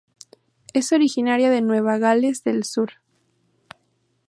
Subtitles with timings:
[0.73, 2.93] Es originaria Nueva Gales del Sur.